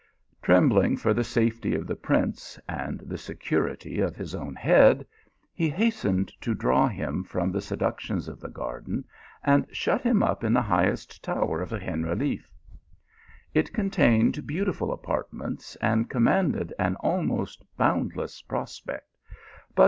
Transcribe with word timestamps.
Trembling 0.41 0.97
for 0.97 1.13
the 1.13 1.23
safety 1.23 1.75
of 1.75 1.85
the 1.85 1.95
prince, 1.95 2.57
and 2.67 3.01
the 3.01 3.19
security 3.19 3.99
of 3.99 4.15
his 4.15 4.33
own 4.33 4.55
head, 4.55 5.05
he 5.53 5.69
hastened 5.69 6.33
to 6.41 6.55
draw 6.55 6.87
him 6.87 7.23
from 7.23 7.51
the 7.51 7.61
seductions 7.61 8.27
of 8.27 8.39
the 8.39 8.49
garden, 8.49 9.05
and 9.43 9.67
shut 9.71 10.01
him 10.01 10.23
up 10.23 10.43
in 10.43 10.53
the 10.53 10.61
highest 10.63 11.23
tower 11.23 11.61
of 11.61 11.69
the 11.69 11.77
Generalise. 11.77 12.51
It 13.53 13.73
contained 13.73 14.47
beautiful 14.47 14.91
apartments, 14.91 15.75
and 15.75 16.09
commanded 16.09 16.73
an 16.79 16.95
almost 16.95 17.63
boundless 17.77 18.41
prospect, 18.41 19.07
but 19.75 19.79
v. 19.79 19.79